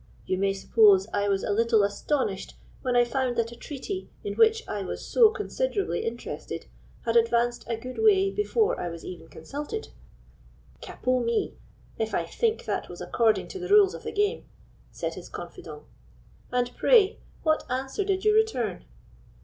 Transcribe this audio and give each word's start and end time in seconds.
You 0.25 0.39
may 0.39 0.51
suppose 0.51 1.05
I 1.13 1.27
was 1.29 1.43
a 1.43 1.51
little 1.51 1.83
astonished 1.83 2.55
when 2.81 2.95
I 2.95 3.05
found 3.05 3.35
that 3.37 3.51
a 3.51 3.55
treaty, 3.55 4.09
in 4.23 4.33
which 4.33 4.67
I 4.67 4.81
was 4.81 5.05
so 5.05 5.29
considerably 5.29 6.03
interested, 6.05 6.65
had 7.05 7.15
advanced 7.15 7.65
a 7.67 7.77
good 7.77 7.99
way 7.99 8.31
before 8.31 8.79
I 8.79 8.89
was 8.89 9.05
even 9.05 9.27
consulted." 9.27 9.89
"Capot 10.81 11.23
me! 11.23 11.53
if 11.99 12.15
I 12.15 12.25
think 12.25 12.65
that 12.65 12.89
was 12.89 12.99
according 12.99 13.47
to 13.49 13.59
the 13.59 13.69
rules 13.69 13.93
of 13.93 14.01
the 14.01 14.11
game," 14.11 14.45
said 14.89 15.13
his 15.13 15.29
confidant; 15.29 15.83
"and 16.51 16.75
pray, 16.75 17.19
what 17.43 17.63
answer 17.69 18.03
did 18.03 18.25
you 18.25 18.33
return?" 18.33 18.85